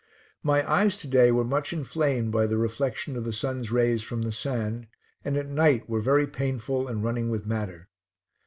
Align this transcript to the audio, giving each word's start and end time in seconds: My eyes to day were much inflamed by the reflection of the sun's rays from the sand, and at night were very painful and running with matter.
My 0.41 0.67
eyes 0.67 0.97
to 0.97 1.07
day 1.07 1.31
were 1.31 1.43
much 1.43 1.71
inflamed 1.71 2.31
by 2.31 2.47
the 2.47 2.57
reflection 2.57 3.15
of 3.15 3.23
the 3.23 3.31
sun's 3.31 3.71
rays 3.71 4.01
from 4.01 4.23
the 4.23 4.31
sand, 4.31 4.87
and 5.23 5.37
at 5.37 5.45
night 5.47 5.87
were 5.87 6.01
very 6.01 6.25
painful 6.25 6.87
and 6.87 7.03
running 7.03 7.29
with 7.29 7.45
matter. 7.45 7.87